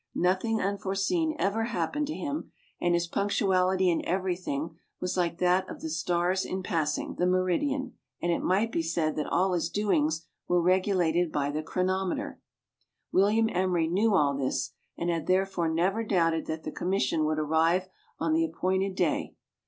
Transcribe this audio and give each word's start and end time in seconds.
Nothing 0.15 0.59
un 0.59 0.79
foreseen 0.79 1.35
ever 1.37 1.65
happened 1.65 2.07
to 2.07 2.15
him, 2.15 2.51
and 2.81 2.95
his 2.95 3.05
punctuality 3.05 3.87
in 3.87 4.03
every 4.03 4.35
thing 4.35 4.75
was 4.99 5.15
like 5.15 5.37
that 5.37 5.69
of 5.69 5.81
the 5.81 5.91
stars 5.91 6.43
in 6.43 6.63
passing 6.63 7.17
the 7.19 7.27
meridian, 7.27 7.93
and 8.19 8.31
it 8.31 8.41
might 8.41 8.71
be 8.71 8.81
said 8.81 9.15
that 9.15 9.27
all 9.27 9.53
his 9.53 9.69
doings 9.69 10.25
were 10.47 10.59
regulated 10.59 11.31
by 11.31 11.51
the 11.51 11.61
chronometer. 11.61 12.41
William 13.11 13.47
Emery 13.51 13.87
knew 13.87 14.15
all 14.15 14.35
this, 14.35 14.71
and 14.97 15.11
had 15.11 15.27
th.ere 15.27 15.45
fore 15.45 15.69
never 15.69 16.03
doubted 16.03 16.47
that 16.47 16.63
the 16.63 16.71
commission 16.71 17.23
would 17.25 17.37
arrive 17.37 17.87
on 18.17 18.33
the 18.33 18.43
appointed 18.43 18.95
day. 18.95 19.35